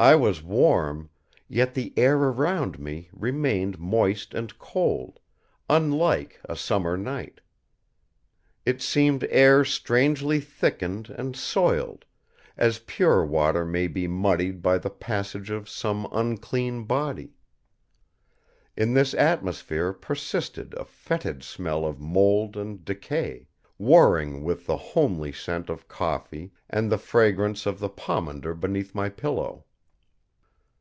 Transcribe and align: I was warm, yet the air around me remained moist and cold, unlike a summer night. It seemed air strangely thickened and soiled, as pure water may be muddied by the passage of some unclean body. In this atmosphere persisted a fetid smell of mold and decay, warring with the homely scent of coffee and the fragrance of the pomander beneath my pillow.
I 0.00 0.14
was 0.14 0.44
warm, 0.44 1.10
yet 1.48 1.74
the 1.74 1.92
air 1.96 2.16
around 2.18 2.78
me 2.78 3.08
remained 3.12 3.80
moist 3.80 4.32
and 4.32 4.56
cold, 4.56 5.18
unlike 5.68 6.40
a 6.44 6.54
summer 6.54 6.96
night. 6.96 7.40
It 8.64 8.80
seemed 8.80 9.24
air 9.24 9.64
strangely 9.64 10.38
thickened 10.38 11.10
and 11.10 11.34
soiled, 11.34 12.04
as 12.56 12.78
pure 12.86 13.26
water 13.26 13.64
may 13.66 13.88
be 13.88 14.06
muddied 14.06 14.62
by 14.62 14.78
the 14.78 14.88
passage 14.88 15.50
of 15.50 15.68
some 15.68 16.06
unclean 16.12 16.84
body. 16.84 17.34
In 18.76 18.94
this 18.94 19.14
atmosphere 19.14 19.92
persisted 19.92 20.74
a 20.74 20.84
fetid 20.84 21.42
smell 21.42 21.84
of 21.84 21.98
mold 22.00 22.56
and 22.56 22.84
decay, 22.84 23.48
warring 23.78 24.44
with 24.44 24.64
the 24.68 24.76
homely 24.76 25.32
scent 25.32 25.68
of 25.68 25.88
coffee 25.88 26.52
and 26.70 26.88
the 26.92 26.98
fragrance 26.98 27.66
of 27.66 27.80
the 27.80 27.88
pomander 27.88 28.54
beneath 28.54 28.94
my 28.94 29.08
pillow. 29.08 29.64